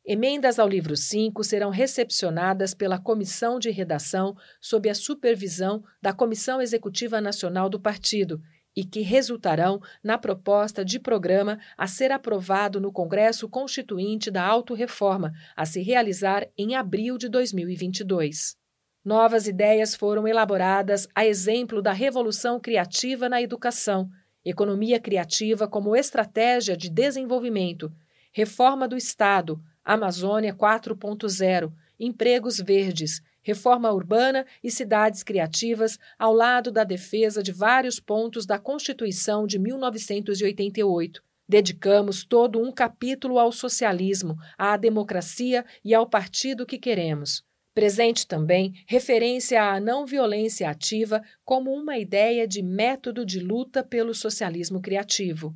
Emendas 0.08 0.60
ao 0.60 0.68
livro 0.68 0.96
5 0.96 1.44
serão 1.44 1.72
recepcionadas 1.72 2.76
pela 2.76 3.00
Comissão 3.00 3.58
de 3.58 3.72
Redação 3.72 4.38
sob 4.62 4.88
a 4.88 4.94
supervisão 4.94 5.84
da 6.00 6.14
Comissão 6.14 6.62
Executiva 6.62 7.20
Nacional 7.20 7.68
do 7.68 7.80
Partido 7.80 8.40
e 8.76 8.84
que 8.84 9.02
resultarão 9.02 9.82
na 10.04 10.16
proposta 10.16 10.86
de 10.86 11.00
programa 11.00 11.58
a 11.76 11.88
ser 11.88 12.12
aprovado 12.12 12.80
no 12.80 12.92
Congresso 12.92 13.50
Constituinte 13.50 14.30
da 14.30 14.46
Autorreforma, 14.46 15.32
a 15.56 15.66
se 15.66 15.82
realizar 15.82 16.48
em 16.56 16.76
abril 16.76 17.18
de 17.18 17.28
2022. 17.28 18.56
Novas 19.04 19.48
ideias 19.48 19.96
foram 19.96 20.28
elaboradas 20.28 21.08
a 21.16 21.26
exemplo 21.26 21.82
da 21.82 21.94
revolução 21.94 22.60
criativa 22.60 23.28
na 23.28 23.42
educação, 23.42 24.08
economia 24.44 25.00
criativa 25.00 25.68
como 25.68 25.96
estratégia 25.96 26.78
de 26.78 26.92
desenvolvimento, 26.92 27.92
reforma 28.32 28.88
do 28.88 28.96
Estado, 28.98 29.60
Amazônia 29.86 30.52
4.0, 30.52 31.72
empregos 32.00 32.58
verdes, 32.58 33.22
reforma 33.44 33.92
urbana 33.92 34.44
e 34.64 34.72
cidades 34.72 35.22
criativas, 35.22 36.00
ao 36.18 36.34
lado 36.34 36.72
da 36.72 36.84
defesa 36.84 37.44
de 37.44 37.52
vários 37.52 38.00
pontos 38.00 38.48
da 38.48 38.58
Constituição 38.58 39.46
de 39.46 39.60
1988. 39.60 41.22
Dedicamos 41.48 42.26
todo 42.26 42.60
um 42.60 42.72
capítulo 42.72 43.38
ao 43.38 43.52
socialismo, 43.52 44.36
à 44.58 44.76
democracia 44.76 45.64
e 45.84 45.94
ao 45.94 46.10
partido 46.10 46.66
que 46.66 46.80
queremos. 46.80 47.44
Presente 47.76 48.26
também 48.26 48.74
referência 48.88 49.62
à 49.62 49.80
não 49.80 50.08
violência 50.08 50.68
ativa 50.68 51.22
como 51.44 51.72
uma 51.72 52.00
ideia 52.00 52.48
de 52.48 52.64
método 52.64 53.24
de 53.24 53.40
luta 53.40 53.84
pelo 53.84 54.16
socialismo 54.16 54.82
criativo. 54.82 55.56